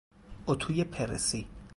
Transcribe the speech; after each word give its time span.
اتوی 0.47 0.83
پرسی 0.83 1.47